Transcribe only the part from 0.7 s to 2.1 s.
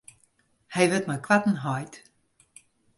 Hy wurdt mei koarten heit.